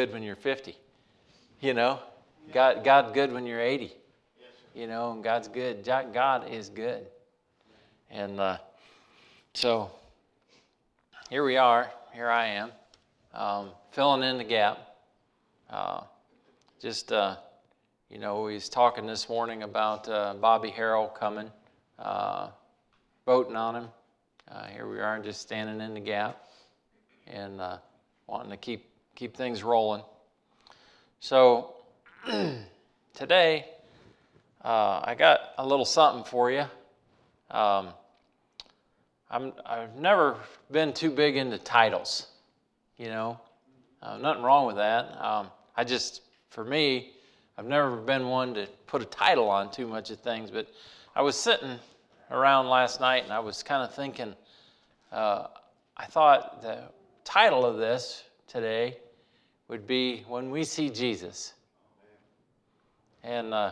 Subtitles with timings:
[0.00, 0.74] good when you're 50.
[1.60, 2.00] You know,
[2.54, 3.92] God, God's good when you're 80.
[4.74, 5.84] You know, and God's good.
[5.84, 7.04] God is good.
[8.10, 8.56] And uh,
[9.52, 9.90] so
[11.28, 11.90] here we are.
[12.14, 12.72] Here I am,
[13.34, 14.78] um, filling in the gap.
[15.68, 16.00] Uh,
[16.80, 17.36] just, uh,
[18.08, 21.50] you know, we was talking this morning about uh, Bobby Harrell coming,
[21.98, 22.48] uh,
[23.26, 23.88] voting on him.
[24.50, 26.46] Uh, here we are, just standing in the gap
[27.26, 27.60] and
[28.26, 28.89] wanting to keep
[29.20, 30.02] keep things rolling.
[31.20, 31.74] So
[33.14, 33.66] today,
[34.64, 36.64] uh, I got a little something for you.
[37.50, 37.88] Um,
[39.30, 40.38] I'm, I've never
[40.70, 42.28] been too big into titles,
[42.96, 43.38] you know.
[44.02, 45.22] Uh, nothing wrong with that.
[45.22, 47.12] Um, I just, for me,
[47.58, 50.50] I've never been one to put a title on too much of things.
[50.50, 50.66] But
[51.14, 51.78] I was sitting
[52.30, 54.34] around last night and I was kind of thinking,
[55.12, 55.48] uh,
[55.94, 56.84] I thought the
[57.22, 58.96] title of this today
[59.70, 61.54] would be When We See Jesus.
[63.22, 63.70] And uh,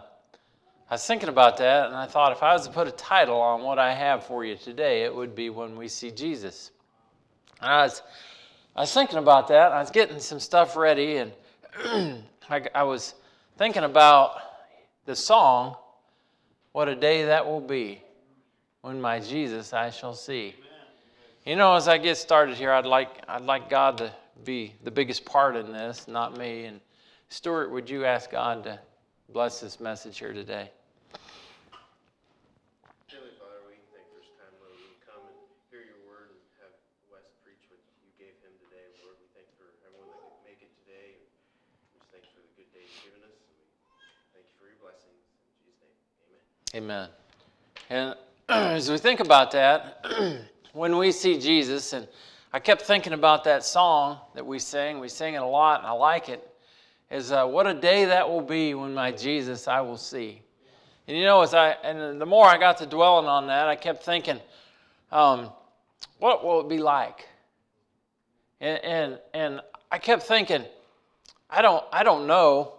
[0.88, 3.40] I was thinking about that, and I thought if I was to put a title
[3.40, 6.70] on what I have for you today, it would be When We See Jesus.
[7.60, 8.02] And I was,
[8.76, 11.32] I was thinking about that, I was getting some stuff ready, and
[12.48, 13.16] I, I was
[13.56, 14.36] thinking about
[15.04, 15.74] the song,
[16.70, 18.00] What a Day That Will Be,
[18.82, 20.54] When My Jesus I Shall See.
[21.44, 24.12] You know, as I get started here, I'd like, I'd like God to
[24.44, 26.64] be the biggest part in this, not me.
[26.64, 26.80] And
[27.28, 28.78] Stuart, would you ask God to
[29.32, 30.70] bless this message here today?
[33.08, 35.36] Heavenly Father, we thank for this time, Lord, we come and
[35.70, 36.72] hear your word and have
[37.12, 39.18] Wes preach what you gave him today, Lord.
[39.20, 41.18] We thank for everyone that could make it today.
[41.20, 43.36] We just thank you for the good day given us.
[43.36, 43.66] And we
[44.32, 45.20] thank you for your blessings.
[45.60, 46.00] Jesus'
[46.72, 47.08] amen.
[47.08, 47.08] Amen.
[47.90, 48.16] And
[48.48, 50.04] as we think about that,
[50.72, 52.08] when we see Jesus and
[52.50, 55.00] I kept thinking about that song that we sing.
[55.00, 56.44] We sing it a lot, and I like it.
[57.10, 60.42] Is uh, what a day that will be when my Jesus I will see.
[61.06, 63.76] And you know, as I and the more I got to dwelling on that, I
[63.76, 64.40] kept thinking,
[65.12, 65.50] um,
[66.18, 67.28] what will it be like?
[68.60, 70.64] And, and and I kept thinking,
[71.50, 72.74] I don't I don't know.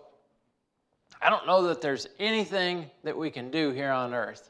[1.21, 4.49] I don't know that there's anything that we can do here on earth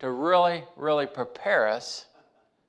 [0.00, 2.06] to really, really prepare us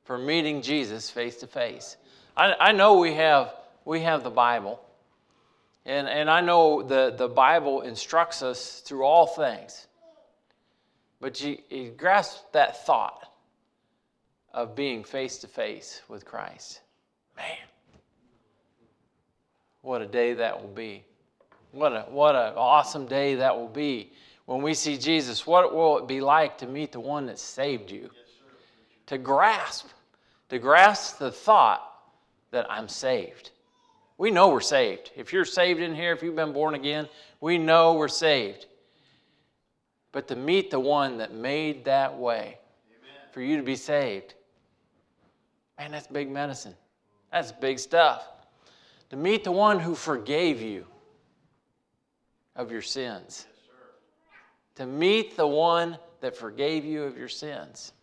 [0.09, 1.95] for meeting Jesus face to face.
[2.35, 3.53] I know we have,
[3.85, 4.81] we have the Bible,
[5.85, 9.85] and, and I know the, the Bible instructs us through all things.
[11.21, 13.31] But you, you grasp that thought
[14.51, 16.81] of being face to face with Christ.
[17.37, 17.45] Man,
[19.83, 21.03] what a day that will be.
[21.71, 24.11] What a what an awesome day that will be
[24.47, 25.45] when we see Jesus.
[25.45, 28.09] What will it be like to meet the one that saved you?
[29.09, 29.87] to grasp
[30.49, 31.85] to grasp the thought
[32.51, 33.51] that I'm saved.
[34.17, 35.11] We know we're saved.
[35.15, 37.07] If you're saved in here, if you've been born again,
[37.39, 38.65] we know we're saved.
[40.11, 42.57] But to meet the one that made that way
[42.89, 43.31] Amen.
[43.31, 44.33] for you to be saved,
[45.77, 46.75] man, that's big medicine.
[47.31, 48.27] That's big stuff.
[49.11, 50.85] To meet the one who forgave you
[52.55, 53.47] of your sins.
[53.47, 53.65] Yes,
[54.75, 57.93] to meet the one that forgave you of your sins.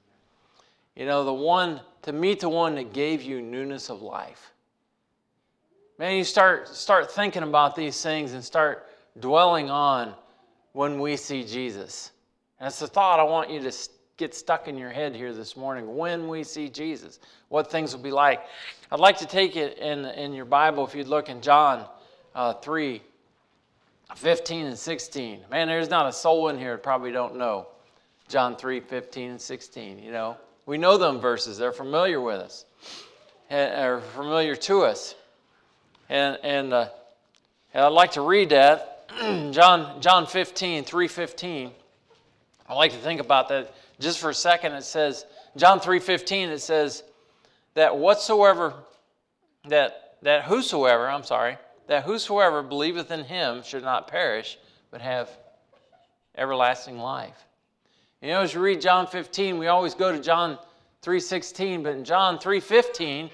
[0.96, 4.52] You know, the one, to meet the one that gave you newness of life.
[5.98, 8.88] Man, you start, start thinking about these things and start
[9.20, 10.14] dwelling on
[10.72, 12.12] when we see Jesus.
[12.58, 13.72] And it's the thought I want you to
[14.16, 15.96] get stuck in your head here this morning.
[15.96, 17.18] When we see Jesus,
[17.48, 18.40] what things will be like.
[18.90, 21.86] I'd like to take it in, in your Bible, if you'd look in John
[22.34, 23.02] uh, 3
[24.14, 25.40] 15 and 16.
[25.50, 27.66] Man, there's not a soul in here that probably don't know
[28.28, 30.36] John 3 15 and 16, you know.
[30.66, 32.64] We know them verses, they're familiar with us,
[33.48, 35.14] and are familiar to us.
[36.08, 36.88] And, and, uh,
[37.72, 39.08] and I'd like to read that.
[39.52, 41.70] John, John 15, 315.
[42.68, 44.72] I like to think about that just for a second.
[44.72, 45.24] It says,
[45.56, 47.02] John 3:15, it says
[47.74, 48.74] that whatsoever,
[49.68, 51.56] that that whosoever, I'm sorry,
[51.86, 54.58] that whosoever believeth in him should not perish,
[54.90, 55.30] but have
[56.36, 57.46] everlasting life.
[58.22, 60.58] You know, as you read John 15, we always go to John
[61.02, 63.30] 3.16, but in John 3.15,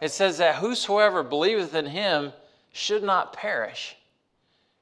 [0.00, 2.32] it says that whosoever believeth in him
[2.72, 3.96] should not perish.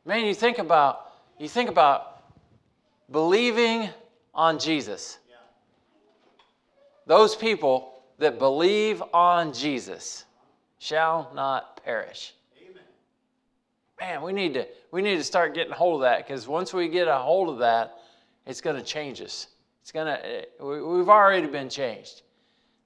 [0.04, 2.22] Man, you think about, you think about
[3.10, 3.88] believing
[4.34, 5.18] on Jesus.
[7.06, 10.24] Those people that believe on Jesus
[10.78, 12.34] shall not perish.
[12.60, 12.82] Amen.
[14.00, 16.72] Man, we need to we need to start getting a hold of that because once
[16.72, 17.98] we get a hold of that,
[18.46, 19.48] it's going to change us.
[19.82, 22.22] It's going to, eh, we've already been changed.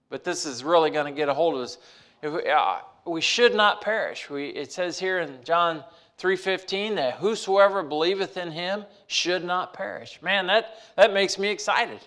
[0.08, 1.78] But this is really going to get a hold of us.
[2.22, 4.30] If we, uh, we should not perish.
[4.30, 5.84] We, it says here in John
[6.18, 10.20] 3:15 that whosoever believeth in him should not perish.
[10.22, 12.00] Man, that, that makes me excited.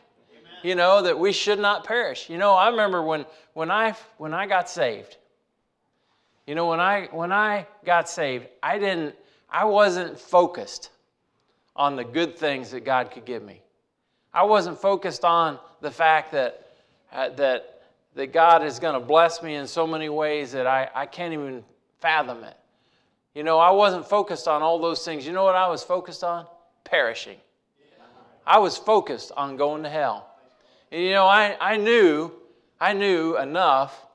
[0.63, 2.29] You know, that we should not perish.
[2.29, 5.15] You know, I remember when when I when I got saved.
[6.45, 9.15] You know, when I when I got saved, I didn't
[9.49, 10.89] I wasn't focused
[11.79, 13.61] on the good things that God could give me.
[14.33, 16.67] I wasn't focused on the fact that
[17.11, 17.81] uh, that
[18.15, 21.33] that God is going to bless me in so many ways that I, I can't
[21.33, 21.63] even
[21.99, 22.57] fathom it.
[23.33, 25.25] You know, I wasn't focused on all those things.
[25.25, 26.45] You know what I was focused on?
[26.83, 27.37] Perishing.
[28.45, 30.31] I was focused on going to hell.
[30.91, 32.31] And you know, I, I knew,
[32.81, 34.05] I knew enough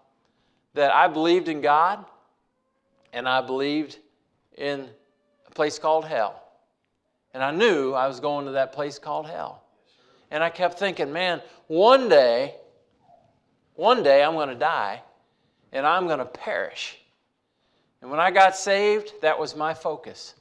[0.75, 2.05] that I believed in God
[3.13, 3.99] and I believed
[4.59, 4.89] in
[5.47, 6.44] a place called hell.
[7.35, 9.65] And I knew I was going to that place called hell.
[10.31, 12.55] And I kept thinking, man, one day,
[13.75, 15.03] one day I'm going to die
[15.73, 16.99] and I'm going to perish.
[18.01, 20.35] And when I got saved, that was my focus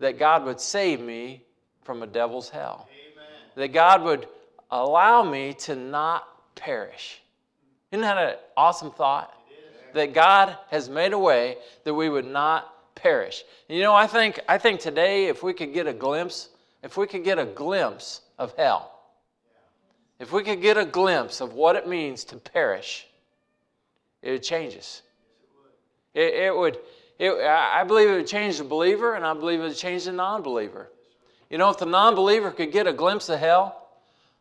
[0.00, 1.42] that God would save me
[1.82, 2.88] from a devil's hell.
[3.12, 3.26] Amen.
[3.54, 4.26] That God would
[4.70, 7.20] allow me to not perish.
[7.92, 9.34] Isn't that an awesome thought?
[9.92, 13.44] That God has made a way that we would not perish.
[13.68, 16.48] You know, I think, I think today, if we could get a glimpse,
[16.82, 18.92] if we could get a glimpse of hell,
[20.18, 23.06] if we could get a glimpse of what it means to perish,
[24.22, 25.02] it would change us.
[26.14, 26.78] It, it would,
[27.18, 30.12] it, I believe it would change the believer, and I believe it would change the
[30.12, 30.90] non believer.
[31.48, 33.88] You know, if the non believer could get a glimpse of hell,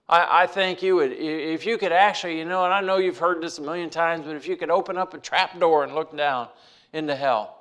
[0.08, 3.18] I, I think you would, if you could actually, you know, and I know you've
[3.18, 5.96] heard this a million times, but if you could open up a trap door and
[5.96, 6.50] look down
[6.94, 7.59] into hell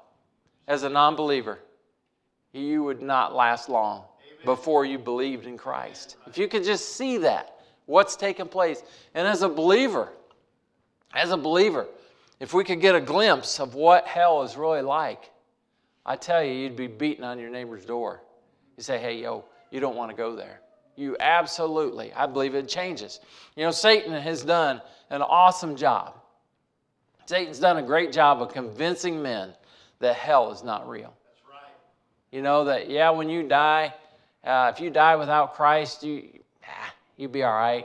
[0.68, 1.58] as a non believer,
[2.52, 4.04] you would not last long
[4.44, 6.16] before you believed in Christ.
[6.26, 7.56] If you could just see that,
[7.86, 8.82] what's taking place.
[9.14, 10.12] And as a believer,
[11.12, 11.86] as a believer,
[12.38, 15.30] if we could get a glimpse of what hell is really like,
[16.06, 18.22] I tell you, you'd be beating on your neighbor's door.
[18.76, 20.60] You say, hey, yo, you don't want to go there.
[20.96, 23.20] You absolutely, I believe it changes.
[23.56, 24.80] You know, Satan has done
[25.10, 26.14] an awesome job.
[27.26, 29.54] Satan's done a great job of convincing men
[30.00, 31.14] that hell is not real.
[31.48, 31.72] Right.
[32.32, 33.94] You know, that, yeah, when you die,
[34.44, 36.28] uh, if you die without Christ, you,
[36.64, 37.84] ah, you'll be all right.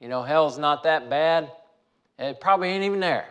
[0.00, 1.50] You know, hell's not that bad.
[2.18, 3.26] It probably ain't even there.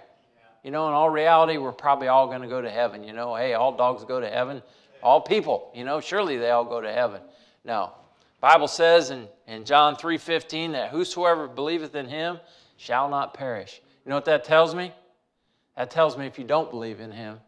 [0.64, 3.04] You know, in all reality, we're probably all going to go to heaven.
[3.04, 4.62] You know, hey, all dogs go to heaven.
[5.02, 7.22] All people, you know, surely they all go to heaven.
[7.66, 7.94] No.
[8.40, 12.40] Bible says in, in John 3.15 that whosoever believeth in him
[12.78, 13.82] shall not perish.
[14.06, 14.92] You know what that tells me?
[15.78, 17.40] That tells me if you don't believe in him,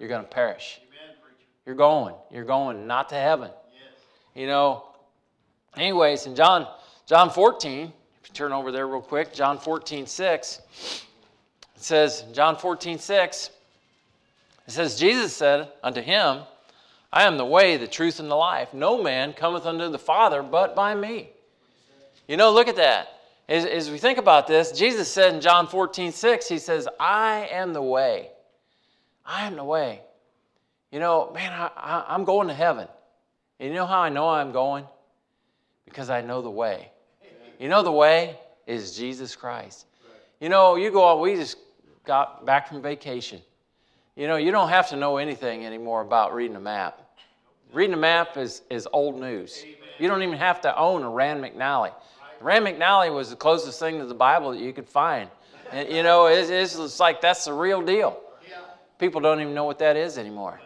[0.00, 0.80] you're going to perish.
[1.66, 2.14] You're going.
[2.32, 3.50] You're going not to heaven.
[4.34, 4.84] You know,
[5.76, 6.66] anyways, in John,
[7.06, 7.92] John 14,
[8.22, 10.60] if you turn over there real quick, John 14, 6,
[11.76, 13.50] it says, John 14, 6,
[14.66, 16.40] it says, Jesus said unto him,
[17.12, 18.72] I am the way, the truth, and the life.
[18.72, 21.28] No man cometh unto the Father but by me.
[22.26, 23.20] You know, look at that.
[23.48, 27.48] As, as we think about this, Jesus said in John 14, 6, He says, I
[27.50, 28.30] am the way.
[29.30, 30.00] I am the way.
[30.90, 32.88] You know, man, I, I, I'm going to heaven.
[33.60, 34.84] And you know how I know I'm going?
[35.84, 36.90] Because I know the way.
[37.60, 38.36] You know the way
[38.66, 39.86] is Jesus Christ.
[40.40, 41.58] You know, you go on, we just
[42.04, 43.40] got back from vacation.
[44.16, 47.00] You know, you don't have to know anything anymore about reading a map.
[47.72, 49.64] Reading a map is, is old news.
[49.98, 51.92] You don't even have to own a Rand McNally.
[52.40, 55.30] Rand McNally was the closest thing to the Bible that you could find.
[55.70, 58.20] And, you know, it's, it's like that's the real deal.
[59.00, 60.60] People don't even know what that is anymore.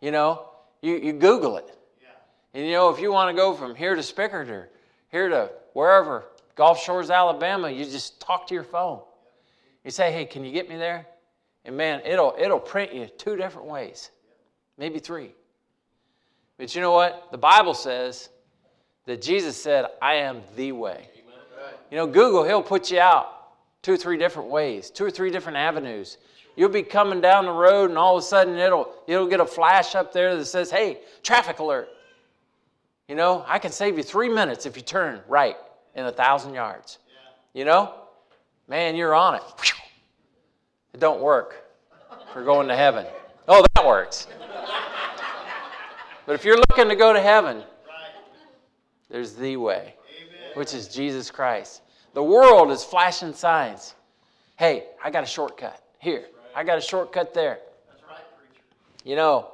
[0.00, 0.46] You know,
[0.80, 1.76] you, you Google it.
[2.54, 4.70] And, you know, if you want to go from here to Spickard or
[5.10, 6.24] here to wherever,
[6.54, 9.00] Gulf Shores, Alabama, you just talk to your phone.
[9.84, 11.06] You say, hey, can you get me there?
[11.64, 14.10] And man, it'll, it'll print you two different ways,
[14.78, 15.32] maybe three.
[16.58, 17.28] But you know what?
[17.32, 18.28] The Bible says
[19.06, 21.08] that Jesus said, I am the way.
[21.90, 23.48] You know, Google, he'll put you out
[23.82, 26.18] two or three different ways, two or three different avenues.
[26.56, 29.46] You'll be coming down the road, and all of a sudden it'll, it'll get a
[29.46, 31.88] flash up there that says, hey, traffic alert.
[33.08, 35.56] You know, I can save you three minutes if you turn right
[35.94, 36.98] in a thousand yards.
[37.54, 37.94] You know?
[38.68, 39.42] Man, you're on it.
[40.94, 41.64] It don't work
[42.32, 43.06] for going to heaven.
[43.48, 44.26] Oh, that works.
[46.26, 47.62] But if you're looking to go to heaven,
[49.10, 49.94] there's the way,
[50.54, 51.82] which is Jesus Christ.
[52.14, 53.94] The world is flashing signs.
[54.56, 56.26] Hey, I got a shortcut here.
[56.54, 57.58] I got a shortcut there.
[57.88, 58.18] That's right.
[59.04, 59.52] You know,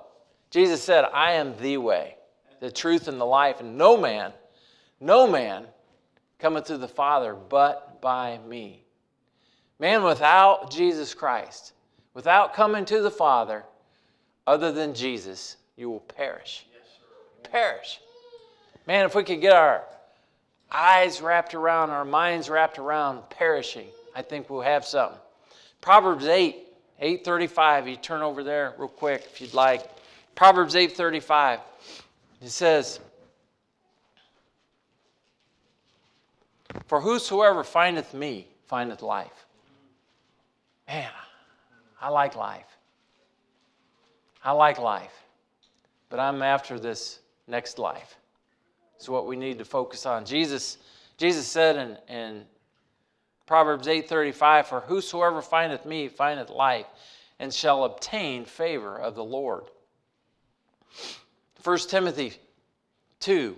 [0.51, 2.17] Jesus said, I am the way,
[2.61, 4.33] the truth, and the life, and no man,
[5.01, 5.67] no man
[6.39, 8.83] cometh to the Father but by me.
[9.79, 11.73] Man, without Jesus Christ,
[12.15, 13.65] without coming to the Father
[14.47, 16.67] other than Jesus, you will perish.
[16.73, 18.01] Yes, Perish.
[18.87, 19.85] Man, if we could get our
[20.73, 25.19] eyes wrapped around, our minds wrapped around perishing, I think we'll have something.
[25.81, 26.68] Proverbs 8,
[27.01, 29.83] 835, you turn over there real quick if you'd like.
[30.35, 31.61] Proverbs 8:35.
[32.43, 33.01] It says,
[36.87, 39.47] For whosoever findeth me findeth life.
[40.87, 41.11] Man,
[42.01, 42.79] I like life.
[44.45, 45.13] I like life.
[46.09, 48.17] But I'm after this next life.
[48.97, 50.25] It's what we need to focus on.
[50.25, 50.79] Jesus,
[51.17, 52.45] Jesus said in, in
[53.49, 56.85] Proverbs 8:35, For whosoever findeth me findeth life,
[57.39, 59.65] and shall obtain favor of the Lord.
[61.65, 62.35] 1 Timothy
[63.21, 63.57] 2,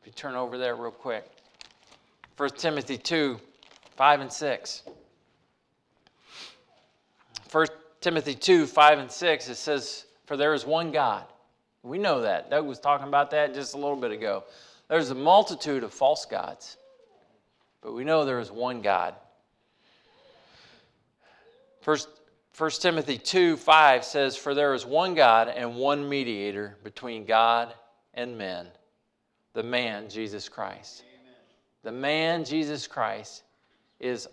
[0.00, 1.24] if you turn over there real quick.
[2.36, 3.40] 1 Timothy 2,
[3.96, 4.82] 5 and 6.
[7.50, 7.66] 1
[8.02, 11.24] Timothy 2, 5 and 6, it says, For there is one God.
[11.82, 12.50] We know that.
[12.50, 14.44] Doug was talking about that just a little bit ago.
[14.88, 16.76] There's a multitude of false gods,
[17.80, 19.14] but we know there is one God.
[21.80, 22.08] First,
[22.56, 27.74] 1 Timothy 2 5 says, For there is one God and one mediator between God
[28.14, 28.66] and men,
[29.54, 31.02] the man, Jesus Christ.
[31.02, 31.34] Amen.
[31.82, 33.44] The man, Jesus Christ,
[33.98, 34.28] is,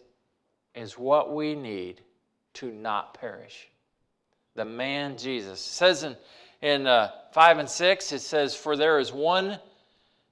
[0.75, 2.01] is what we need
[2.55, 3.69] to not perish.
[4.55, 5.59] The man, Jesus.
[5.59, 6.17] It says in,
[6.61, 9.59] in uh, 5 and 6, it says, For there is one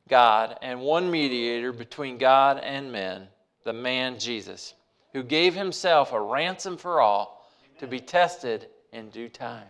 [0.09, 3.27] God and one mediator between God and men,
[3.63, 4.73] the man, Jesus,
[5.15, 9.63] who gave himself a ransom for all to be tested in due time.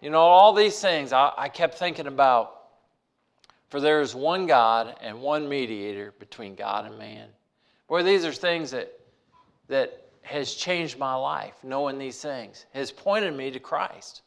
[0.00, 2.64] You know, all these things I, I kept thinking about.
[3.68, 7.28] For there is one God and one mediator between God and man.
[7.86, 8.92] Boy, these are things that,
[9.68, 14.22] that has changed my life, knowing these things, has pointed me to Christ.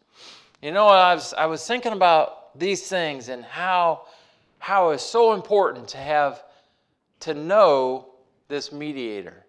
[0.61, 4.03] You know, I was, I was thinking about these things and how,
[4.59, 6.41] how it's so important to have,
[7.19, 8.13] to know
[8.47, 9.45] this mediator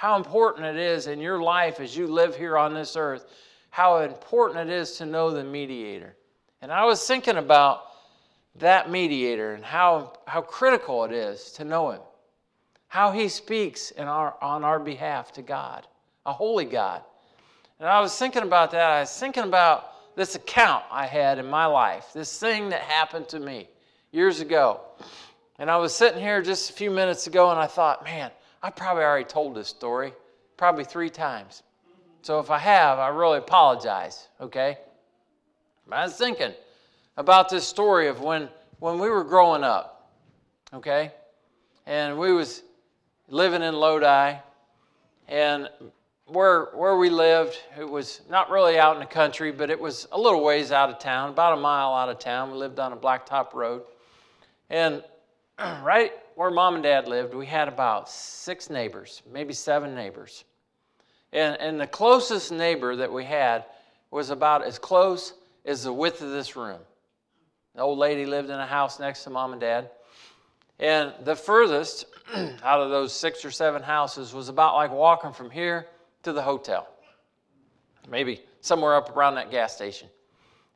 [0.00, 3.26] how important it is in your life as you live here on this earth,
[3.68, 6.16] how important it is to know the mediator.
[6.62, 7.82] And I was thinking about
[8.54, 12.00] that mediator and how, how critical it is to know him,
[12.88, 15.86] how he speaks in our, on our behalf to God,
[16.24, 17.02] a holy God.
[17.78, 18.90] And I was thinking about that.
[18.90, 23.28] I was thinking about this account I had in my life, this thing that happened
[23.28, 23.68] to me
[24.12, 24.80] years ago.
[25.58, 28.30] And I was sitting here just a few minutes ago and I thought, man,
[28.62, 30.12] I probably already told this story,
[30.56, 31.62] probably three times.
[32.22, 34.76] So if I have, I really apologize, okay?
[35.88, 36.52] But I was thinking
[37.16, 38.48] about this story of when,
[38.78, 40.10] when we were growing up,
[40.74, 41.12] okay?
[41.86, 42.62] And we was
[43.28, 44.36] living in Lodi,
[45.28, 45.70] and
[46.26, 50.06] where, where we lived, it was not really out in the country, but it was
[50.12, 52.50] a little ways out of town, about a mile out of town.
[52.50, 53.82] We lived on a blacktop road.
[54.68, 55.02] And
[55.58, 60.44] right where mom and dad lived, we had about six neighbors, maybe seven neighbors.
[61.34, 63.66] And, and the closest neighbor that we had
[64.10, 65.34] was about as close
[65.66, 66.78] as the width of this room.
[67.74, 69.90] The old lady lived in a house next to mom and dad.
[70.78, 75.50] And the furthest out of those six or seven houses was about like walking from
[75.50, 75.88] here
[76.22, 76.88] to the hotel,
[78.08, 80.08] maybe somewhere up around that gas station.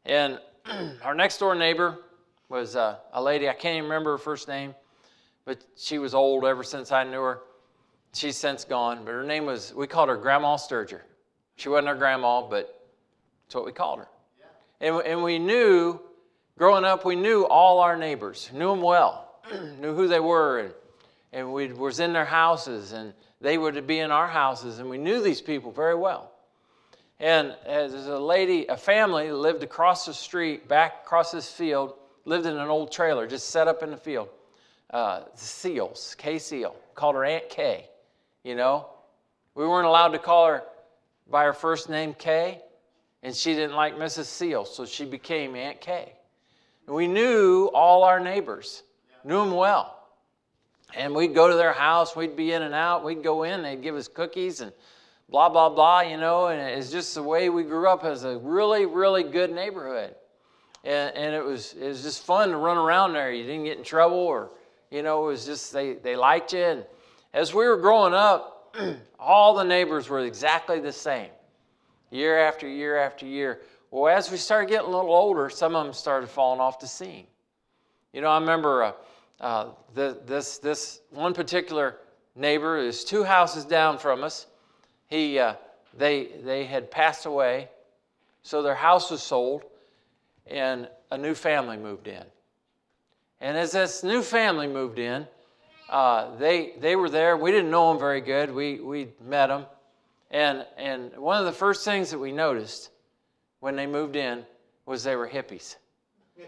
[0.04, 0.38] And
[1.02, 2.00] our next door neighbor
[2.50, 4.74] was uh, a lady, I can't even remember her first name
[5.44, 7.40] but she was old ever since I knew her.
[8.12, 11.00] She's since gone, but her name was, we called her Grandma Sturger.
[11.56, 12.88] She wasn't our grandma, but
[13.44, 14.08] that's what we called her.
[14.80, 16.00] And, and we knew,
[16.58, 19.40] growing up, we knew all our neighbors, knew them well,
[19.80, 20.74] knew who they were, and,
[21.32, 24.98] and we was in their houses, and they would be in our houses, and we
[24.98, 26.30] knew these people very well.
[27.20, 32.46] And as a lady, a family lived across the street, back across this field, lived
[32.46, 34.28] in an old trailer, just set up in the field
[34.94, 37.88] uh, Seals, Kay Seal, called her Aunt Kay.
[38.44, 38.86] You know,
[39.54, 40.62] we weren't allowed to call her
[41.28, 42.62] by her first name Kay,
[43.22, 44.26] and she didn't like Mrs.
[44.26, 46.12] Seal, so she became Aunt Kay.
[46.86, 48.84] And we knew all our neighbors,
[49.24, 49.90] knew them well.
[50.96, 53.82] And we'd go to their house, we'd be in and out, we'd go in, they'd
[53.82, 54.72] give us cookies and
[55.28, 58.38] blah, blah, blah, you know, and it's just the way we grew up as a
[58.38, 60.14] really, really good neighborhood.
[60.84, 63.32] And, and it, was, it was just fun to run around there.
[63.32, 64.50] You didn't get in trouble or
[64.90, 66.60] you know, it was just they, they liked you.
[66.60, 66.84] And
[67.32, 68.76] as we were growing up,
[69.18, 71.30] all the neighbors were exactly the same,
[72.10, 73.60] year after year after year.
[73.90, 76.86] Well, as we started getting a little older, some of them started falling off the
[76.86, 77.26] scene.
[78.12, 78.92] You know, I remember uh,
[79.40, 81.98] uh, the, this, this one particular
[82.36, 84.46] neighbor is two houses down from us.
[85.06, 85.54] He, uh,
[85.96, 87.68] they, they had passed away,
[88.42, 89.64] so their house was sold,
[90.46, 92.24] and a new family moved in.
[93.44, 95.26] And as this new family moved in,
[95.90, 97.36] uh, they, they were there.
[97.36, 98.50] We didn't know them very good.
[98.50, 99.66] We, we met them.
[100.30, 102.88] And, and one of the first things that we noticed
[103.60, 104.46] when they moved in
[104.86, 105.76] was they were hippies.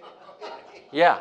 [0.92, 1.18] Yeah.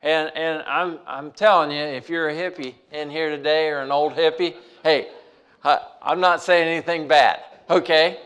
[0.00, 3.92] And, and I'm, I'm telling you, if you're a hippie in here today or an
[3.92, 5.10] old hippie, hey,
[5.62, 8.18] I, I'm not saying anything bad, okay?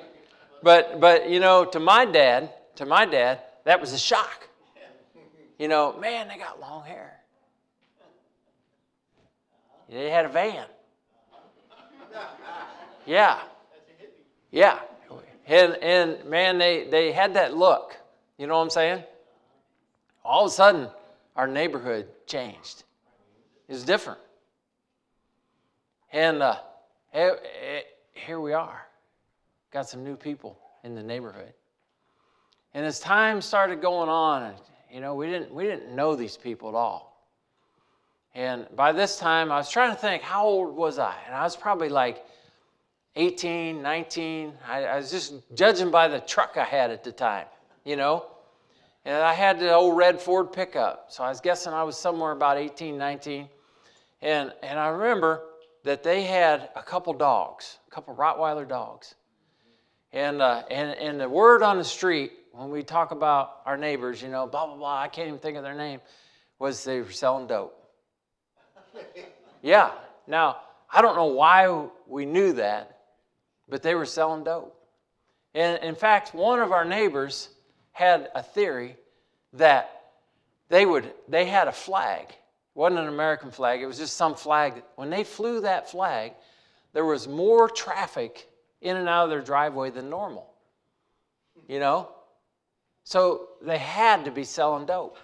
[0.62, 4.49] But, but, you know, to my dad, to my dad, that was a shock.
[5.58, 7.20] You know, man, they got long hair.
[9.88, 10.66] They had a van.
[13.06, 13.38] Yeah.
[14.50, 14.80] Yeah.
[15.46, 17.96] And, and man, they, they had that look.
[18.36, 19.04] You know what I'm saying?
[20.25, 20.88] All of a sudden,
[21.36, 22.82] our neighborhood changed.
[23.68, 24.18] It's different.
[26.12, 26.56] And uh,
[27.12, 27.38] here,
[28.12, 28.86] here we are.
[29.72, 31.52] Got some new people in the neighborhood.
[32.75, 34.54] And as time started going on,
[34.93, 37.16] you know, we didn't, we didn't know these people at all.
[38.35, 41.14] And by this time, I was trying to think, how old was I?
[41.26, 42.25] And I was probably like
[43.16, 44.52] 18, 19.
[44.69, 47.47] I, I was just judging by the truck I had at the time,
[47.85, 48.26] you know?
[49.07, 51.07] And I had the old red Ford pickup.
[51.09, 53.49] So I was guessing I was somewhere about 18, 19.
[54.21, 55.43] And, and I remember
[55.85, 59.14] that they had a couple dogs, a couple Rottweiler dogs.
[60.16, 64.23] And, uh, and, and the word on the street, when we talk about our neighbors,
[64.23, 66.00] you know, blah, blah, blah, I can't even think of their name,
[66.58, 67.78] was they were selling dope.
[69.61, 69.90] Yeah.
[70.26, 70.56] Now,
[70.90, 72.99] I don't know why we knew that,
[73.68, 74.75] but they were selling dope.
[75.54, 77.50] And in fact, one of our neighbors
[77.92, 78.96] had a theory
[79.52, 80.02] that
[80.70, 82.28] they would they had a flag.
[82.30, 82.37] It
[82.73, 84.82] wasn't an American flag, it was just some flag.
[84.94, 86.32] When they flew that flag,
[86.94, 88.49] there was more traffic
[88.80, 90.52] in and out of their driveway than normal.
[91.68, 92.11] You know?
[93.04, 95.18] So they had to be selling dope.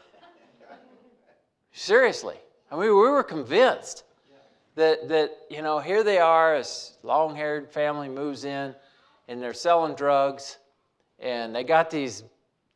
[1.73, 2.37] Seriously.
[2.71, 4.05] I mean, we were convinced
[4.77, 8.75] that, that you know, here they are, this long haired family moves in
[9.29, 10.59] and they're selling drugs
[11.19, 12.25] and they got these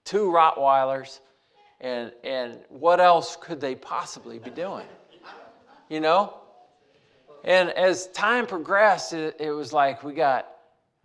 [0.05, 1.21] two Rottweilers
[1.81, 4.87] and, and what else could they possibly be doing?
[5.89, 6.35] You know?
[7.45, 10.49] And as time progressed, it, it was like we got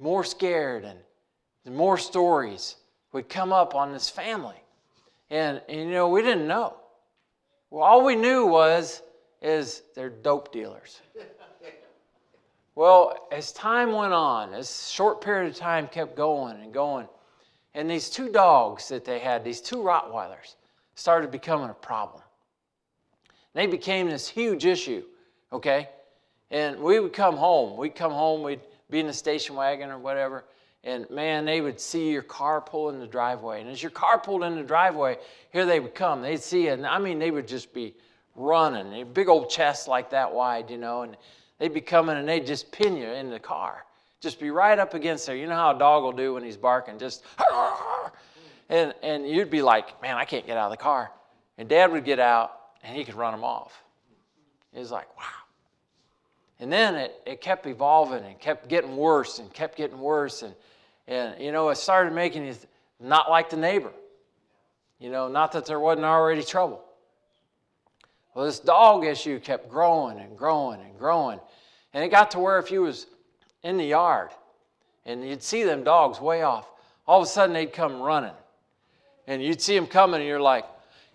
[0.01, 2.75] more scared and more stories
[3.13, 4.55] would come up on this family.
[5.29, 6.75] And, and you know, we didn't know.
[7.69, 9.01] Well, all we knew was
[9.41, 11.01] is they're dope dealers.
[12.75, 17.07] Well, as time went on, as short period of time kept going and going,
[17.73, 20.55] and these two dogs that they had, these two Rottweilers,
[20.95, 22.21] started becoming a problem.
[23.53, 25.03] They became this huge issue,
[25.51, 25.89] okay?
[26.49, 27.77] And we would come home.
[27.77, 28.61] We'd come home, we'd
[28.91, 30.45] be in the station wagon or whatever,
[30.83, 33.61] and man, they would see your car pull in the driveway.
[33.61, 35.17] And as your car pulled in the driveway,
[35.51, 36.21] here they would come.
[36.21, 37.95] They'd see it, and I mean, they would just be
[38.35, 41.17] running, a big old chest like that wide, you know, and
[41.59, 43.85] they'd be coming and they'd just pin you in the car.
[44.19, 45.35] Just be right up against there.
[45.35, 47.23] You know how a dog will do when he's barking, just
[48.69, 51.11] and and you'd be like, man, I can't get out of the car.
[51.57, 52.51] And Dad would get out
[52.83, 53.83] and he could run them off.
[54.73, 55.40] It was like, wow.
[56.61, 60.43] And then it, it kept evolving and kept getting worse and kept getting worse.
[60.43, 60.53] And,
[61.07, 62.55] and you know, it started making you
[62.99, 63.91] not like the neighbor.
[64.99, 66.83] You know, not that there wasn't already trouble.
[68.35, 71.39] Well, this dog issue kept growing and growing and growing.
[71.95, 73.07] And it got to where if you was
[73.63, 74.29] in the yard
[75.07, 76.71] and you'd see them dogs way off,
[77.07, 78.35] all of a sudden they'd come running.
[79.25, 80.65] And you'd see them coming and you're like,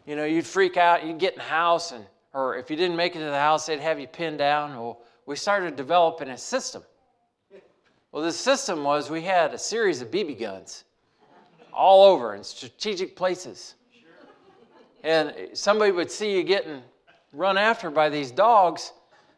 [0.06, 2.04] you know, you'd freak out, you'd get in the house and
[2.34, 4.76] or if you didn't make it to the house, they'd have you pinned down.
[4.76, 6.82] Well, we started developing a system.
[8.12, 10.84] Well, the system was we had a series of BB guns
[11.72, 13.74] all over in strategic places.
[15.02, 16.80] And somebody would see you getting
[17.32, 18.92] run after by these dogs,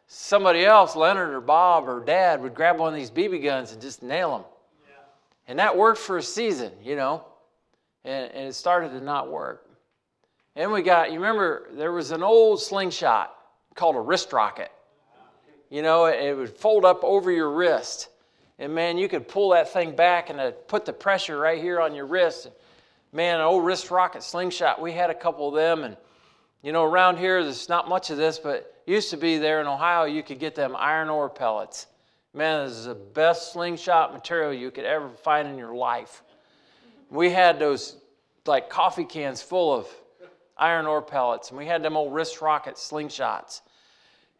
[0.07, 3.81] somebody else, Leonard or Bob or Dad, would grab one of these BB guns and
[3.81, 4.45] just nail them.
[5.47, 7.25] And that worked for a season, you know,
[8.05, 9.67] and, and it started to not work.
[10.55, 13.35] And we got, you remember, there was an old slingshot
[13.75, 14.71] called a wrist rocket.
[15.69, 18.09] You know, it, would fold up over your wrist.
[18.57, 21.79] And man, you could pull that thing back and uh, put the pressure right here
[21.79, 22.49] on your wrist.
[23.13, 25.83] Man, an old wrist rocket slingshot, we had a couple of them.
[25.83, 25.95] And
[26.61, 29.67] you know, around here, there's not much of this, but used to be there in
[29.67, 31.87] Ohio, you could get them iron ore pellets.
[32.33, 36.23] Man, this is the best slingshot material you could ever find in your life.
[37.09, 37.97] We had those
[38.45, 39.87] like coffee cans full of
[40.57, 43.61] iron ore pellets, and we had them old wrist rocket slingshots.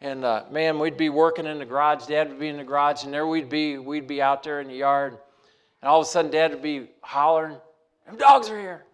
[0.02, 2.06] And uh, man, we'd be working in the garage.
[2.06, 3.78] Dad would be in the garage, and there we'd be.
[3.78, 5.18] We'd be out there in the yard.
[5.82, 7.58] And all of a sudden, Dad would be hollering,
[8.06, 8.86] Them dogs are here.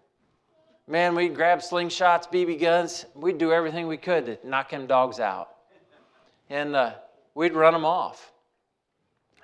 [0.88, 3.06] Man, we'd grab slingshots, BB guns.
[3.16, 5.50] We'd do everything we could to knock them dogs out.
[6.50, 6.94] And uh,
[7.34, 8.32] we'd run them off.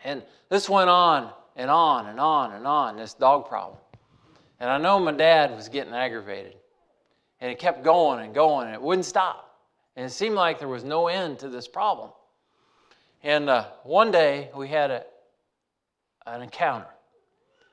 [0.03, 3.77] And this went on and on and on and on, this dog problem.
[4.59, 6.55] And I know my dad was getting aggravated.
[7.39, 9.50] And it kept going and going, and it wouldn't stop.
[9.95, 12.11] And it seemed like there was no end to this problem.
[13.23, 15.03] And uh, one day we had a,
[16.25, 16.87] an encounter.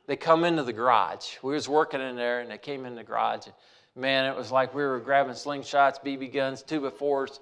[0.07, 1.37] They come into the garage.
[1.43, 3.47] We was working in there, and they came in the garage.
[3.47, 3.55] And
[3.95, 7.41] man, it was like we were grabbing slingshots, BB guns, two by fours.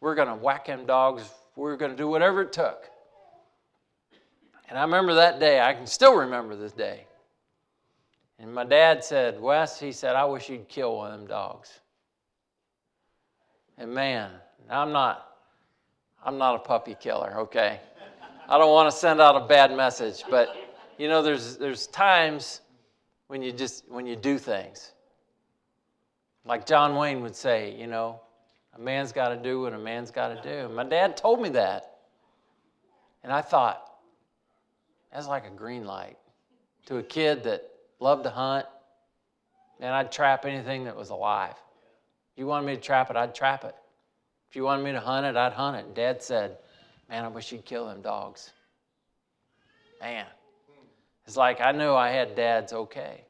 [0.00, 1.22] We are gonna whack them dogs.
[1.56, 2.90] We were gonna do whatever it took.
[4.68, 5.60] And I remember that day.
[5.60, 7.06] I can still remember this day.
[8.38, 11.80] And my dad said, Wes, he said, I wish you'd kill one of them dogs.
[13.82, 14.30] And man,
[14.70, 15.26] I'm not,
[16.24, 17.80] I'm not a puppy killer, okay?
[18.48, 20.54] I don't want to send out a bad message, but
[20.98, 22.60] you know, there's there's times
[23.26, 24.92] when you just when you do things.
[26.44, 28.20] Like John Wayne would say, you know,
[28.76, 30.72] a man's got to do what a man's got to do.
[30.72, 31.96] My dad told me that.
[33.24, 33.82] And I thought,
[35.12, 36.18] that's like a green light
[36.86, 37.68] to a kid that
[37.98, 38.66] loved to hunt,
[39.80, 41.56] and I'd trap anything that was alive.
[42.32, 43.74] If you wanted me to trap it, I'd trap it.
[44.50, 45.84] If you wanted me to hunt it, I'd hunt it.
[45.86, 46.58] And Dad said,
[47.08, 48.50] Man, I wish you'd kill them dogs.
[50.00, 50.26] Man,
[51.26, 53.24] it's like I knew I had Dad's okay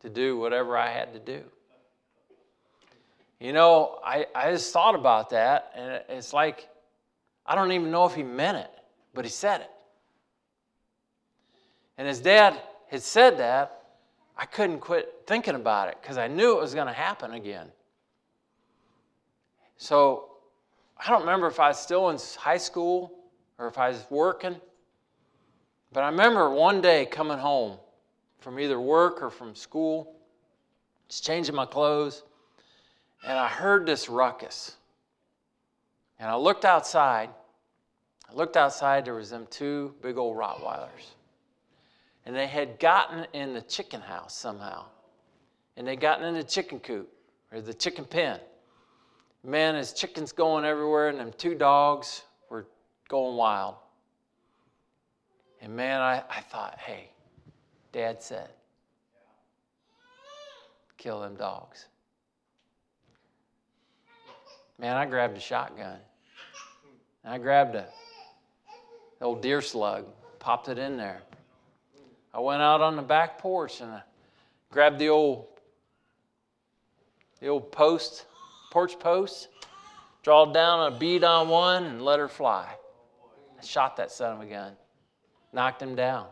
[0.00, 1.42] to do whatever I had to do.
[3.38, 6.68] You know, I, I just thought about that, and it's like
[7.46, 8.70] I don't even know if he meant it,
[9.14, 9.70] but he said it.
[11.98, 13.82] And his dad had said that,
[14.36, 17.66] I couldn't quit thinking about it because I knew it was going to happen again.
[19.80, 20.26] So
[20.98, 23.12] I don't remember if I was still in high school
[23.56, 24.56] or if I was working,
[25.90, 27.78] but I remember one day coming home
[28.40, 30.16] from either work or from school,
[31.08, 32.24] just changing my clothes,
[33.26, 34.76] and I heard this ruckus.
[36.18, 37.30] And I looked outside.
[38.30, 41.14] I looked outside, there was them two big old Rottweilers
[42.26, 44.84] and they had gotten in the chicken house somehow.
[45.78, 47.10] And they'd gotten in the chicken coop
[47.50, 48.40] or the chicken pen.
[49.42, 52.66] Man, his chickens going everywhere, and them two dogs were
[53.08, 53.76] going wild.
[55.62, 57.10] And man, I, I thought, hey,
[57.92, 58.50] Dad said,
[60.96, 61.86] kill them dogs.
[64.78, 65.98] Man, I grabbed a shotgun.
[67.24, 67.86] I grabbed a
[69.20, 70.06] old deer slug,
[70.38, 71.20] popped it in there.
[72.32, 74.02] I went out on the back porch and I
[74.70, 75.46] grabbed the old
[77.40, 78.26] the old post,
[78.70, 79.48] porch post,
[80.22, 82.68] drawed down a bead on one and let her fly.
[83.58, 84.72] I shot that son of a gun,
[85.52, 86.26] knocked him down.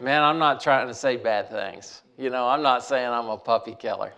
[0.00, 2.02] Man, I'm not trying to say bad things.
[2.16, 4.12] You know, I'm not saying I'm a puppy killer.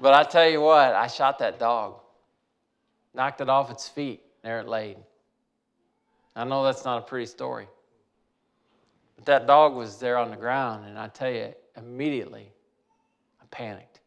[0.00, 2.00] But I tell you what, I shot that dog,
[3.14, 4.22] knocked it off its feet.
[4.42, 4.96] There it laid.
[6.36, 7.66] I know that's not a pretty story.
[9.16, 12.52] But that dog was there on the ground, and I tell you, immediately
[13.42, 13.97] I panicked.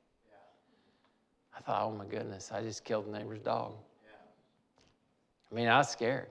[1.61, 3.73] I thought, oh my goodness, I just killed the neighbor's dog.
[5.51, 6.25] I mean, I was scared.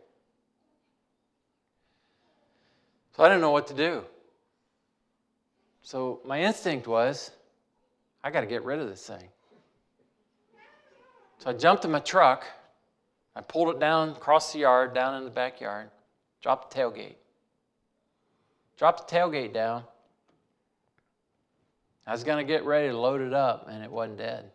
[3.16, 4.03] So I didn't know what to do.
[5.83, 7.31] So my instinct was,
[8.25, 9.29] I got to get rid of this thing.
[11.38, 12.45] So I jumped in my truck.
[13.37, 15.90] I pulled it down across the yard, down in the backyard,
[16.43, 17.14] dropped the tailgate.
[18.77, 19.85] Dropped the tailgate down.
[22.05, 24.51] I was going to get ready to load it up, and it wasn't dead.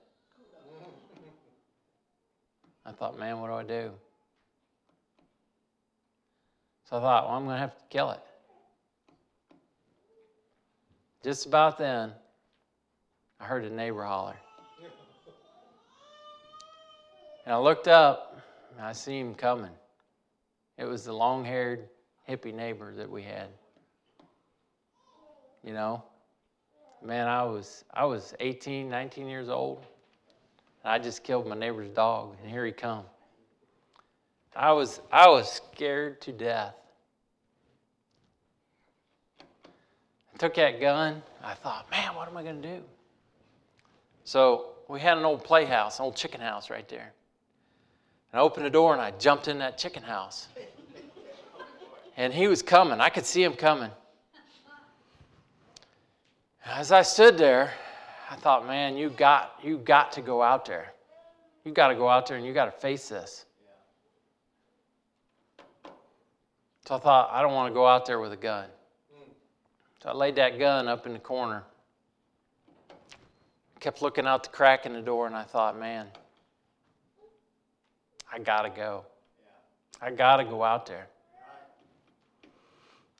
[2.86, 3.91] I thought, man, what do I do?
[6.89, 8.19] So I thought, well, I'm going to have to kill it.
[11.24, 12.12] Just about then,
[13.39, 14.36] I heard a neighbor holler.
[17.45, 18.39] And I looked up,
[18.76, 19.71] and I see him coming.
[20.78, 21.89] It was the long haired
[22.30, 23.50] hippie neighbor that we had
[25.65, 26.04] you know.
[27.04, 29.86] Man, I was I was 18, 19 years old.
[30.86, 33.04] I just killed my neighbor's dog, and here he come.
[34.56, 36.76] I was I was scared to death.
[40.34, 41.24] I took that gun.
[41.43, 42.84] I thought, man, what am I going to do?
[44.26, 47.13] So we had an old playhouse, an old chicken house right there.
[48.32, 50.48] And I opened the door and I jumped in that chicken house.
[52.17, 53.00] And he was coming.
[53.00, 53.91] I could see him coming.
[56.65, 57.74] As I stood there,
[58.30, 60.94] I thought, man, you got you got to go out there.
[61.64, 63.46] You got to go out there and you got to face this.
[66.86, 68.68] So I thought, I don't want to go out there with a gun.
[70.04, 71.64] So I laid that gun up in the corner.
[73.80, 76.08] Kept looking out the crack in the door, and I thought, man,
[78.32, 79.06] I gotta go.
[80.02, 81.08] I gotta go out there.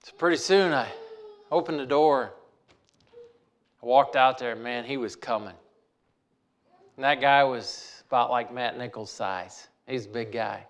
[0.04, 0.88] So pretty soon I
[1.52, 2.34] opened the door.
[3.86, 5.54] I walked out there, man, he was coming.
[6.96, 9.68] And that guy was about like Matt Nichols' size.
[9.86, 10.66] He's a big guy.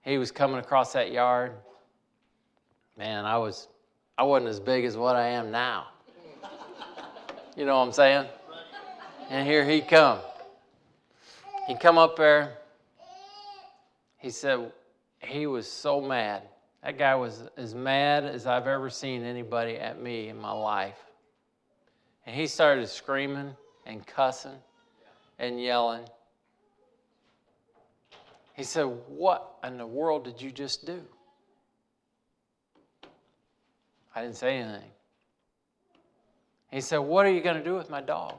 [0.00, 1.52] He was coming across that yard.
[2.96, 3.68] Man, I was
[4.16, 5.88] I wasn't as big as what I am now.
[7.58, 8.26] You know what I'm saying?
[9.28, 10.20] And here he come.
[11.66, 12.54] He come up there.
[14.16, 14.72] He said
[15.18, 16.42] he was so mad.
[16.82, 21.07] That guy was as mad as I've ever seen anybody at me in my life.
[22.28, 24.58] And he started screaming and cussing
[25.38, 26.04] and yelling.
[28.54, 31.00] He said, What in the world did you just do?
[34.14, 34.90] I didn't say anything.
[36.70, 38.34] He said, What are you going to do with my dog?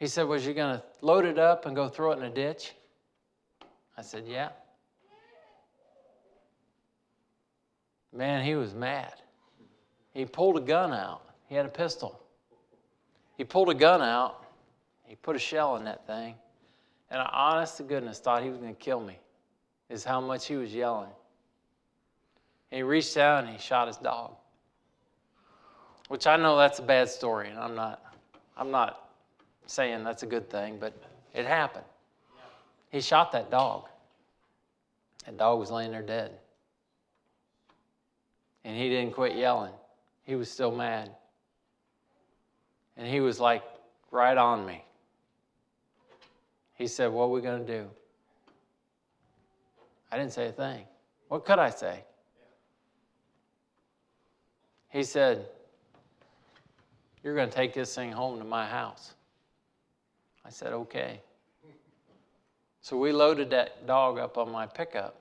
[0.00, 2.30] He said, Was you going to load it up and go throw it in a
[2.30, 2.74] ditch?
[3.96, 4.48] I said, Yeah.
[8.12, 9.14] Man, he was mad.
[10.14, 11.22] He pulled a gun out.
[11.48, 12.22] He had a pistol.
[13.36, 14.44] He pulled a gun out.
[15.04, 16.34] He put a shell in that thing.
[17.10, 19.18] And I honest to goodness thought he was going to kill me,
[19.88, 21.10] is how much he was yelling.
[22.70, 24.34] And he reached down and he shot his dog.
[26.08, 28.02] Which I know that's a bad story, and I'm not,
[28.56, 29.10] I'm not
[29.66, 30.92] saying that's a good thing, but
[31.32, 31.84] it happened.
[32.90, 33.88] He shot that dog.
[35.24, 36.32] That dog was laying there dead.
[38.64, 39.72] And he didn't quit yelling.
[40.24, 41.10] He was still mad.
[42.96, 43.62] And he was like
[44.10, 44.84] right on me.
[46.74, 47.88] He said, What are we going to do?
[50.10, 50.84] I didn't say a thing.
[51.28, 52.04] What could I say?
[54.90, 55.46] He said,
[57.22, 59.14] You're going to take this thing home to my house.
[60.44, 61.20] I said, Okay.
[62.80, 65.16] So we loaded that dog up on my pickup.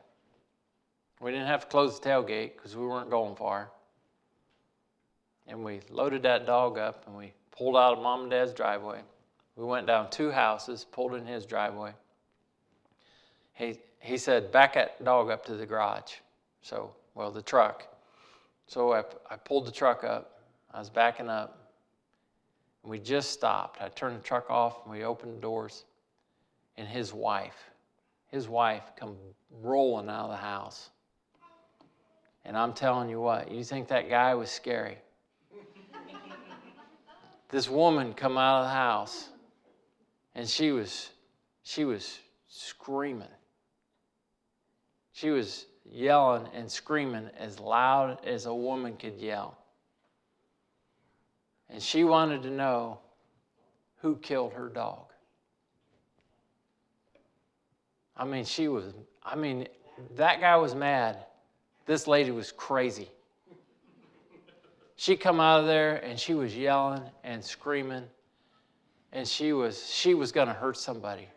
[1.22, 3.70] We didn't have to close the tailgate because we weren't going far.
[5.48, 9.02] And we loaded that dog up and we pulled out of mom and dad's driveway.
[9.56, 11.94] We went down two houses, pulled in his driveway.
[13.54, 16.14] He, he said, back that dog up to the garage.
[16.62, 17.88] So, well, the truck.
[18.68, 20.42] So I, I pulled the truck up.
[20.74, 21.70] I was backing up.
[22.82, 23.82] And we just stopped.
[23.82, 25.86] I turned the truck off and we opened the doors.
[26.78, 27.70] And his wife,
[28.28, 29.16] his wife come
[29.62, 30.90] rolling out of the house.
[32.46, 34.98] And I'm telling you what, you think that guy was scary.
[37.54, 39.30] This woman come out of the house
[40.34, 41.12] and she was
[41.62, 43.28] she was screaming.
[45.12, 49.56] She was yelling and screaming as loud as a woman could yell.
[51.70, 52.98] And she wanted to know
[54.02, 55.06] who killed her dog.
[58.18, 59.68] I mean, she was, I mean,
[60.16, 61.26] that guy was mad.
[61.86, 63.10] This lady was crazy.
[65.04, 68.06] She come out of there and she was yelling and screaming
[69.12, 71.28] and she was she was going to hurt somebody.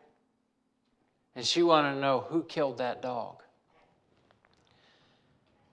[1.35, 3.43] And she wanted to know who killed that dog.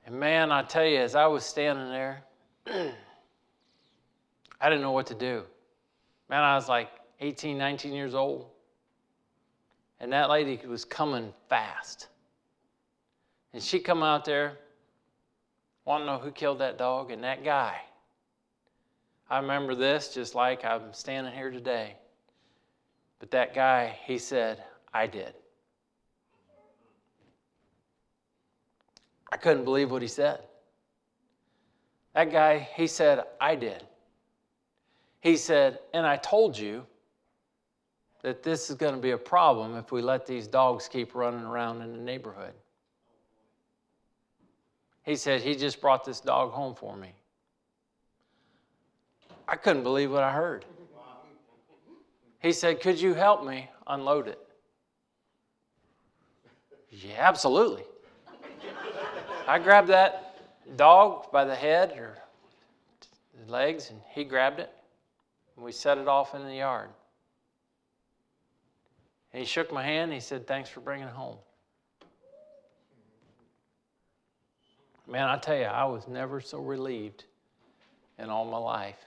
[0.07, 2.23] And man, I tell you, as I was standing there,
[2.65, 5.43] I didn't know what to do.
[6.29, 8.47] Man, I was like 18, 19 years old.
[9.99, 12.07] And that lady was coming fast.
[13.53, 14.57] And she come out there,
[15.85, 17.77] wanting to know who killed that dog, and that guy.
[19.29, 21.95] I remember this just like I'm standing here today.
[23.19, 25.33] But that guy, he said, I did.
[29.31, 30.41] I couldn't believe what he said.
[32.13, 33.83] That guy, he said, I did.
[35.21, 36.85] He said, and I told you
[38.21, 41.43] that this is going to be a problem if we let these dogs keep running
[41.43, 42.53] around in the neighborhood.
[45.03, 47.13] He said, he just brought this dog home for me.
[49.47, 50.65] I couldn't believe what I heard.
[52.39, 54.39] He said, Could you help me unload it?
[56.89, 57.83] Yeah, absolutely.
[59.47, 60.37] I grabbed that
[60.77, 62.17] dog by the head or
[63.45, 64.71] the legs, and he grabbed it,
[65.55, 66.89] and we set it off in the yard.
[69.33, 70.11] And he shook my hand.
[70.11, 71.37] And he said, Thanks for bringing it home.
[75.13, 77.25] Man, I tell you, I was never so relieved
[78.17, 78.97] in all my life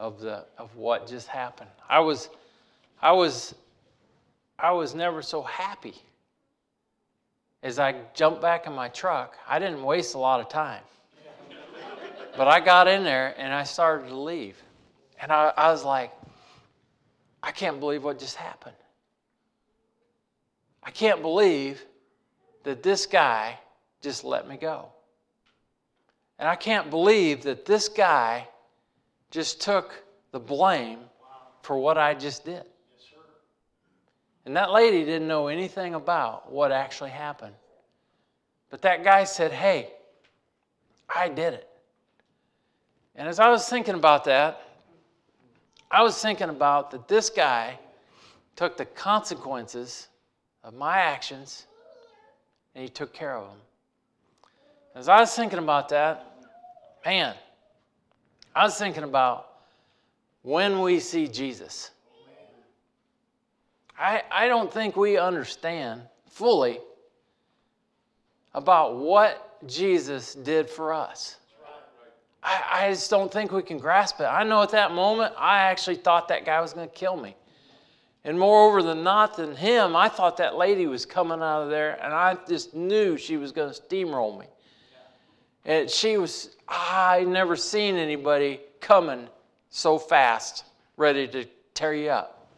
[0.00, 1.70] of the of what just happened.
[1.88, 2.28] I was
[3.00, 3.54] I was
[4.58, 5.94] I was never so happy.
[7.62, 10.82] As I jumped back in my truck, I didn't waste a lot of time.
[12.36, 14.60] But I got in there and I started to leave.
[15.20, 16.10] And I, I was like,
[17.44, 18.74] I can't believe what just happened.
[20.82, 21.80] I can't believe
[22.64, 23.60] that this guy
[24.04, 24.90] just let me go.
[26.38, 28.46] And I can't believe that this guy
[29.30, 29.94] just took
[30.30, 31.00] the blame
[31.62, 32.64] for what I just did.
[34.44, 37.54] And that lady didn't know anything about what actually happened.
[38.68, 39.90] But that guy said, Hey,
[41.14, 41.68] I did it.
[43.16, 44.60] And as I was thinking about that,
[45.90, 47.78] I was thinking about that this guy
[48.54, 50.08] took the consequences
[50.62, 51.66] of my actions
[52.74, 53.58] and he took care of them.
[54.94, 56.24] As I was thinking about that,
[57.04, 57.34] man,
[58.54, 59.48] I was thinking about
[60.42, 61.90] when we see Jesus.
[63.98, 66.78] I, I don't think we understand fully
[68.54, 71.38] about what Jesus did for us.
[72.42, 74.24] I, I just don't think we can grasp it.
[74.24, 77.34] I know at that moment, I actually thought that guy was going to kill me.
[78.22, 81.98] And moreover than not than him, I thought that lady was coming out of there,
[82.02, 84.46] and I just knew she was going to steamroll me.
[85.64, 89.28] And she was, ah, I never seen anybody coming
[89.70, 90.64] so fast,
[90.96, 92.48] ready to tear you up.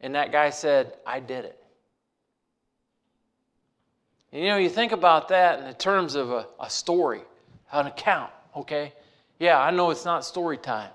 [0.00, 1.58] And that guy said, I did it.
[4.32, 7.22] And you know, you think about that in the terms of a, a story,
[7.72, 8.92] an account, okay?
[9.38, 10.90] Yeah, I know it's not story time,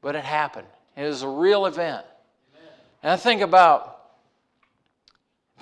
[0.00, 0.68] but it happened.
[0.96, 2.06] It was a real event.
[3.02, 4.12] And I think about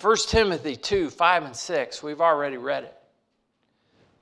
[0.00, 2.02] 1 Timothy 2 5 and 6.
[2.02, 3.01] We've already read it.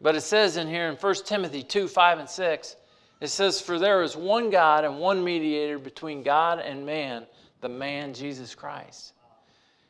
[0.00, 2.76] But it says in here in 1 Timothy 2 5 and 6,
[3.20, 7.26] it says, For there is one God and one mediator between God and man,
[7.60, 9.12] the man Jesus Christ.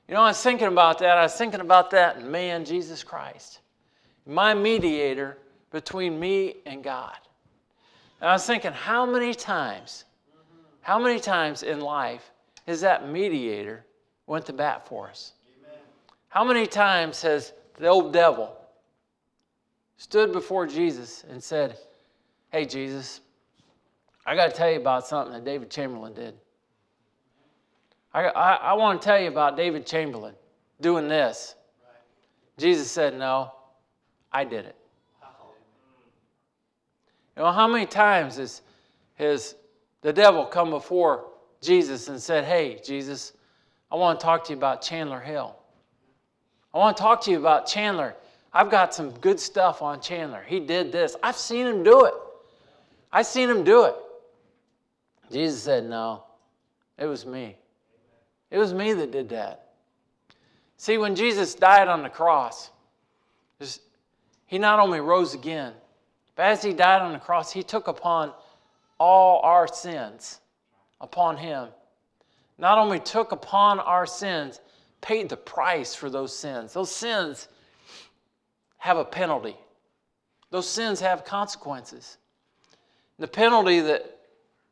[0.09, 1.17] You know, I was thinking about that.
[1.17, 3.61] I was thinking about that man, Jesus Christ,
[4.27, 5.39] my mediator
[5.71, 7.17] between me and God.
[8.21, 10.05] And I was thinking, how many times,
[10.83, 12.33] how many times in life
[12.67, 13.85] has that mediator
[14.27, 15.35] went to bat for us?
[16.29, 18.57] How many times has the old devil
[20.01, 21.77] stood before Jesus and said,
[22.51, 23.21] Hey, Jesus,
[24.25, 26.35] I got to tell you about something that David Chamberlain did.
[28.15, 30.35] I, I, I want to tell you about David Chamberlain
[30.81, 31.55] doing this.
[32.57, 33.53] Jesus said, No,
[34.33, 34.77] I did it.
[37.37, 38.63] You know, how many times has,
[39.17, 39.55] has
[40.01, 41.27] the devil come before
[41.61, 43.35] Jesus and said, Hey, Jesus,
[43.93, 45.57] I want to talk to you about Chandler Hill.
[46.73, 48.17] I want to talk to you about Chandler.
[48.53, 50.45] I've got some good stuff on Chandler.
[50.47, 51.17] He did this.
[51.23, 52.15] I've seen him do it.
[53.13, 53.95] I've seen him do it.
[55.31, 56.25] Jesus said, No,
[56.99, 57.57] it was me.
[58.51, 59.69] It was me that did that.
[60.77, 62.71] See, when Jesus died on the cross,
[64.47, 65.73] he not only rose again,
[66.35, 68.33] but as he died on the cross, he took upon
[68.99, 70.41] all our sins
[71.01, 71.69] upon him.
[72.59, 74.61] Not only took upon our sins,
[75.01, 76.73] paid the price for those sins.
[76.73, 77.49] Those sins
[78.81, 79.57] have a penalty,
[80.51, 82.17] those sins have consequences.
[83.19, 84.19] The penalty that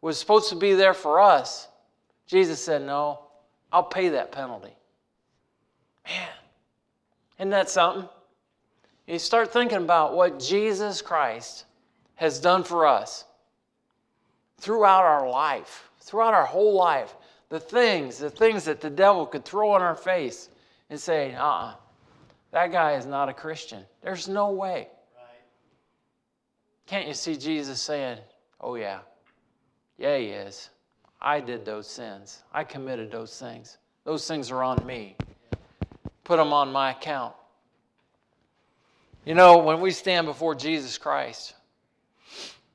[0.00, 1.68] was supposed to be there for us,
[2.26, 3.20] Jesus said, No,
[3.70, 4.74] I'll pay that penalty.
[6.06, 6.28] Man,
[7.38, 8.08] isn't that something?
[9.06, 11.66] You start thinking about what Jesus Christ
[12.14, 13.26] has done for us
[14.56, 17.14] throughout our life, throughout our whole life.
[17.50, 20.48] The things, the things that the devil could throw in our face
[20.88, 21.74] and say, uh uh-uh, uh
[22.50, 23.84] that guy is not a Christian.
[24.02, 24.88] There's no way.
[25.16, 25.42] Right.
[26.86, 28.18] Can't you see Jesus saying,
[28.60, 29.00] oh, yeah,
[29.98, 30.70] yeah, he is.
[31.20, 32.42] I did those sins.
[32.52, 33.78] I committed those things.
[34.04, 35.16] Those things are on me.
[36.24, 37.34] Put them on my account.
[39.24, 41.54] You know, when we stand before Jesus Christ,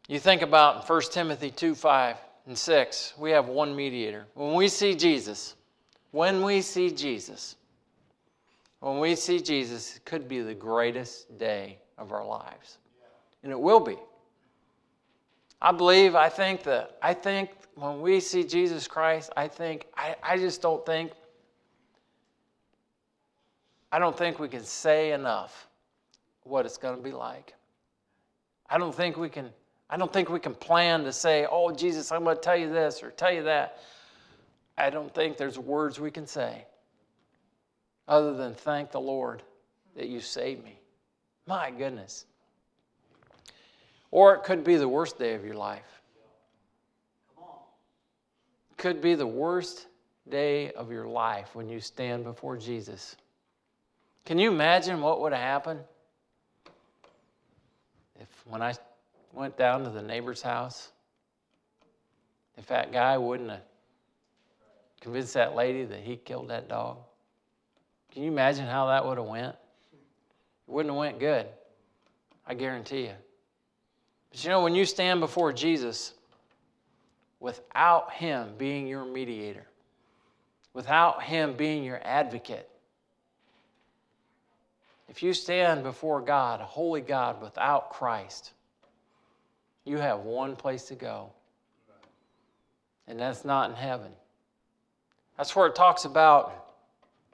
[0.07, 4.27] you think about 1 Timothy 2 5 and 6, we have one mediator.
[4.33, 5.55] When we see Jesus,
[6.11, 7.55] when we see Jesus,
[8.83, 12.79] when we see Jesus, it could be the greatest day of our lives.
[13.41, 13.95] And it will be.
[15.61, 20.17] I believe, I think that, I think when we see Jesus Christ, I think, I,
[20.21, 21.13] I just don't think,
[23.89, 25.69] I don't think we can say enough
[26.43, 27.53] what it's going to be like.
[28.69, 29.49] I don't think we can,
[29.89, 32.69] I don't think we can plan to say, oh, Jesus, I'm going to tell you
[32.69, 33.77] this or tell you that.
[34.77, 36.65] I don't think there's words we can say
[38.07, 39.43] other than thank the Lord
[39.95, 40.79] that you saved me.
[41.45, 42.25] My goodness.
[44.11, 45.93] Or it could be the worst day of your life
[48.83, 49.87] could be the worst
[50.29, 53.15] day of your life when you stand before Jesus.
[54.25, 55.79] Can you imagine what would have happened
[58.19, 58.73] if when I
[59.31, 60.91] went down to the neighbor's house,
[62.57, 63.61] if that guy wouldn't have
[64.99, 66.97] convinced that lady that he killed that dog,
[68.13, 69.55] can you imagine how that would have went?
[70.67, 71.47] It wouldn't have went good.
[72.45, 73.13] I guarantee you.
[74.29, 76.13] But you know, when you stand before Jesus
[77.39, 79.65] without him being your mediator,
[80.73, 82.69] without him being your advocate,
[85.09, 88.51] if you stand before God, a holy God, without Christ,
[89.85, 91.31] you have one place to go.
[93.07, 94.11] And that's not in heaven.
[95.35, 96.62] That's where it talks about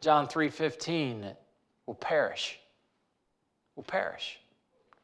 [0.01, 1.35] John 3:15
[1.85, 2.59] will perish.
[3.75, 4.39] Will perish.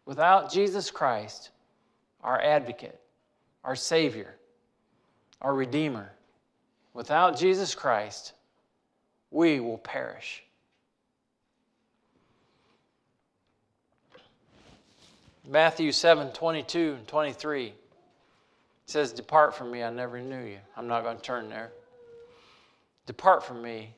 [0.05, 1.49] Without Jesus Christ,
[2.21, 2.99] our advocate,
[3.63, 4.35] our savior,
[5.41, 6.11] our redeemer,
[6.93, 8.33] without Jesus Christ,
[9.31, 10.43] we will perish.
[15.47, 17.73] Matthew 7 22 and 23
[18.85, 20.57] says, Depart from me, I never knew you.
[20.75, 21.71] I'm not going to turn there.
[23.05, 23.93] Depart from me,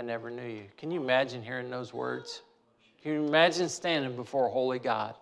[0.00, 0.64] I never knew you.
[0.78, 2.40] Can you imagine hearing those words?
[3.02, 5.14] Can you imagine standing before a holy God,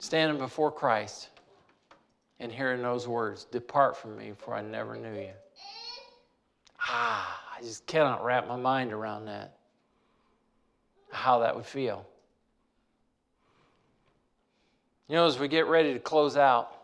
[0.00, 1.28] standing before Christ,
[2.40, 5.30] and hearing those words Depart from me, for I never knew you?
[6.80, 9.58] Ah, I just cannot wrap my mind around that.
[11.12, 12.04] How that would feel.
[15.06, 16.74] You know, as we get ready to close out,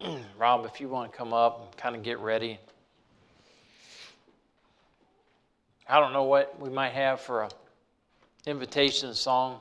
[0.38, 2.60] Rob, if you want to come up and kind of get ready.
[5.92, 7.50] I don't know what we might have for a
[8.46, 9.60] invitation song.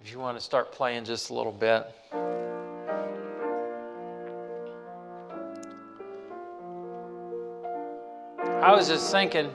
[0.00, 1.86] If you want to start playing just a little bit.
[8.60, 9.48] I was just thinking,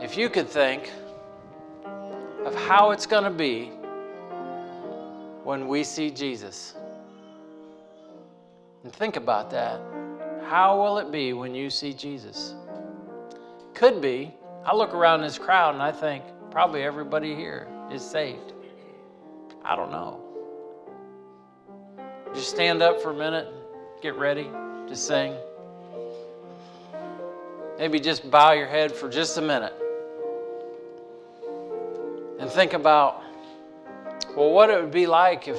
[0.00, 0.92] if you could think
[2.44, 3.64] of how it's going to be
[5.42, 6.74] when we see Jesus.
[8.84, 9.80] And think about that.
[10.44, 12.54] How will it be when you see Jesus?
[13.74, 14.32] Could be.
[14.64, 18.52] I look around this crowd and I think probably everybody here is saved.
[19.64, 20.20] I don't know.
[22.34, 23.48] Just stand up for a minute,
[24.00, 24.44] get ready
[24.88, 25.34] to sing.
[27.78, 29.74] Maybe just bow your head for just a minute
[32.38, 33.22] and think about
[34.36, 35.58] well, what it would be like if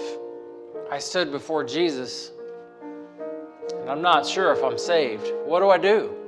[0.89, 2.31] I stood before Jesus
[3.81, 5.31] and I'm not sure if I'm saved.
[5.45, 6.24] What do I do?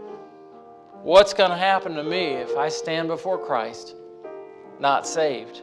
[1.03, 3.95] What's going to happen to me if I stand before Christ
[4.79, 5.61] not saved?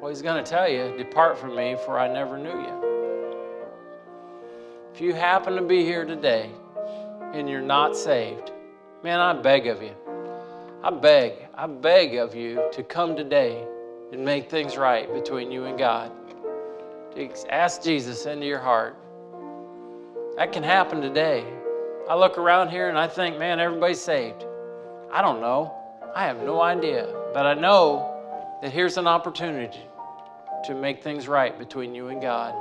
[0.00, 2.96] Well, he's going to tell you, Depart from me, for I never knew you.
[4.94, 6.50] If you happen to be here today
[7.32, 8.50] and you're not saved,
[9.04, 9.94] man, I beg of you.
[10.82, 13.64] I beg, I beg of you to come today
[14.12, 16.10] and make things right between you and God.
[17.50, 18.96] Ask Jesus into your heart.
[20.36, 21.44] That can happen today.
[22.08, 24.44] I look around here and I think, man, everybody's saved.
[25.10, 25.74] I don't know.
[26.14, 27.12] I have no idea.
[27.34, 29.80] But I know that here's an opportunity
[30.66, 32.54] to make things right between you and God.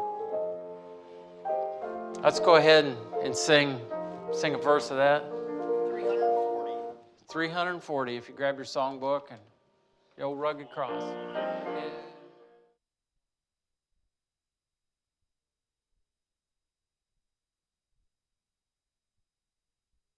[2.24, 3.80] Let's go ahead and, and sing,
[4.32, 5.22] sing a verse of that.
[5.90, 6.72] 340.
[7.30, 9.40] 340, if you grab your songbook and
[10.18, 11.04] the old rugged cross.